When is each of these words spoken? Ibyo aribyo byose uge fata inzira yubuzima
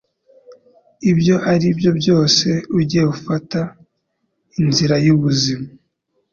Ibyo 1.11 1.35
aribyo 1.51 1.89
byose 1.99 2.47
uge 2.79 3.01
fata 3.25 3.61
inzira 4.61 4.95
yubuzima 5.05 5.65